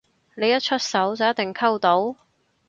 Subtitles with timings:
[0.33, 2.15] 你一出手就一定溝到？